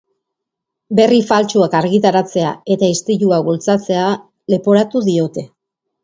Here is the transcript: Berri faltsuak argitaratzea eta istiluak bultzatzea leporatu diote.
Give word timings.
Berri 0.99 1.17
faltsuak 1.25 1.75
argitaratzea 1.79 2.53
eta 2.75 2.89
istiluak 2.93 3.43
bultzatzea 3.49 4.07
leporatu 4.55 5.03
diote. 5.09 5.45